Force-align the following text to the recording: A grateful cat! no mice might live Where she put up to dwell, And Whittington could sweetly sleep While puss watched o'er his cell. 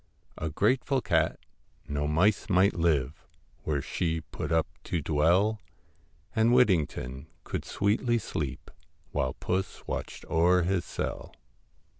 A 0.39 0.49
grateful 0.49 0.99
cat! 0.99 1.37
no 1.87 2.07
mice 2.07 2.49
might 2.49 2.73
live 2.73 3.23
Where 3.65 3.83
she 3.83 4.21
put 4.21 4.51
up 4.51 4.65
to 4.85 4.99
dwell, 4.99 5.61
And 6.35 6.51
Whittington 6.51 7.27
could 7.43 7.65
sweetly 7.65 8.17
sleep 8.17 8.71
While 9.11 9.33
puss 9.33 9.85
watched 9.85 10.25
o'er 10.25 10.63
his 10.63 10.85
cell. 10.85 11.35